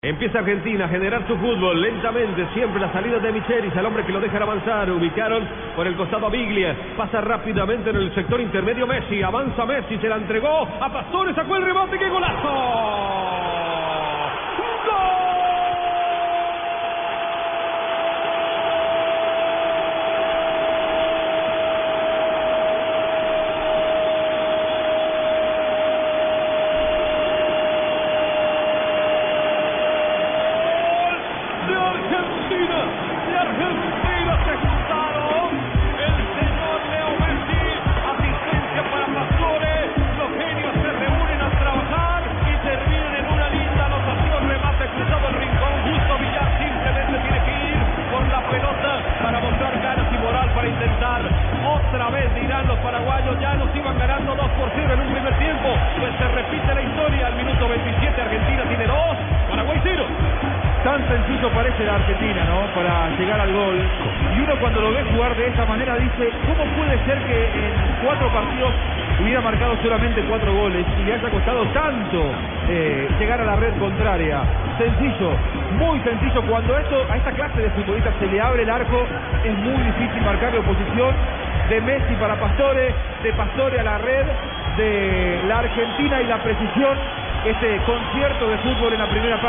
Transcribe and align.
Empieza 0.00 0.38
Argentina 0.38 0.84
a 0.84 0.88
generar 0.88 1.26
su 1.26 1.36
fútbol 1.38 1.82
lentamente, 1.82 2.46
siempre 2.54 2.80
la 2.80 2.92
salida 2.92 3.18
de 3.18 3.32
Michelis, 3.32 3.76
al 3.76 3.84
hombre 3.84 4.06
que 4.06 4.12
lo 4.12 4.20
dejan 4.20 4.40
avanzar, 4.42 4.88
ubicaron 4.92 5.44
por 5.74 5.88
el 5.88 5.96
costado 5.96 6.28
a 6.28 6.30
Biglia, 6.30 6.94
pasa 6.96 7.20
rápidamente 7.20 7.90
en 7.90 7.96
el 7.96 8.14
sector 8.14 8.40
intermedio 8.40 8.86
Messi, 8.86 9.20
avanza 9.24 9.66
Messi, 9.66 9.98
se 9.98 10.08
la 10.08 10.18
entregó 10.18 10.68
a 10.80 10.92
Pastores, 10.92 11.34
sacó 11.34 11.56
el 11.56 11.64
rebote, 11.64 11.98
¡qué 11.98 12.08
golazo! 12.10 13.27
Paraguayos, 52.88 53.38
ya 53.38 53.52
nos 53.52 53.68
iban 53.76 53.98
ganando 53.98 54.34
2 54.34 54.48
por 54.56 54.70
0 54.74 54.94
en 54.94 55.00
un 55.00 55.12
primer 55.12 55.34
tiempo. 55.36 55.68
Pues 56.00 56.10
se 56.16 56.26
repite 56.28 56.74
la 56.74 56.80
historia 56.80 57.26
al 57.26 57.34
minuto 57.36 57.68
27. 57.68 58.22
Argentina 58.22 58.62
tiene 58.64 58.86
2, 58.86 58.96
Paraguay 59.50 59.78
0. 59.82 60.04
Tan 60.84 61.00
sencillo 61.06 61.50
parece 61.52 61.84
la 61.84 61.96
Argentina, 61.96 62.44
¿no? 62.48 62.64
Para 62.72 63.10
llegar 63.18 63.40
al 63.40 63.52
gol. 63.52 63.76
Y 63.76 64.40
uno 64.40 64.56
cuando 64.56 64.80
lo 64.80 64.92
ve 64.92 65.04
jugar 65.04 65.36
de 65.36 65.48
esta 65.48 65.66
manera 65.66 65.96
dice, 65.96 66.32
¿cómo 66.48 66.64
puede 66.80 66.96
ser 67.04 67.18
que 67.28 67.38
en 67.44 67.72
cuatro 68.02 68.32
partidos 68.32 68.72
hubiera 69.20 69.40
marcado 69.40 69.76
solamente 69.82 70.22
cuatro 70.22 70.54
goles 70.54 70.84
y 71.00 71.04
le 71.04 71.14
haya 71.14 71.30
costado 71.30 71.64
tanto 71.66 72.30
eh, 72.68 73.08
llegar 73.18 73.40
a 73.40 73.44
la 73.44 73.56
red 73.56 73.76
contraria? 73.78 74.42
Sencillo, 74.78 75.32
muy 75.78 76.00
sencillo. 76.00 76.42
Cuando 76.42 76.76
esto, 76.78 77.06
a 77.10 77.16
esta 77.16 77.32
clase 77.32 77.62
de 77.62 77.70
futbolistas 77.70 78.14
se 78.20 78.26
le 78.26 78.40
abre 78.40 78.62
el 78.62 78.70
arco, 78.70 79.06
es 79.44 79.58
muy 79.58 79.82
difícil 79.82 80.22
marcar 80.22 80.52
la 80.52 80.60
oposición 80.60 81.14
de 81.68 81.80
Messi 81.80 82.14
para 82.20 82.38
Pastore, 82.38 82.94
de 83.22 83.32
Pastore 83.32 83.80
a 83.80 83.82
la 83.82 83.98
red, 83.98 84.26
de 84.76 85.40
la 85.48 85.58
Argentina 85.58 86.22
y 86.22 86.26
la 86.26 86.38
precisión, 86.38 86.96
este 87.44 87.76
concierto 87.84 88.48
de 88.48 88.58
fútbol 88.58 88.92
en 88.92 89.00
la 89.00 89.06
primera 89.06 89.40
parte. 89.40 89.48